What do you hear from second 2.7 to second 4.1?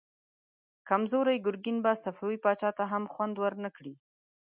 ته هم خوند ورنه کړي.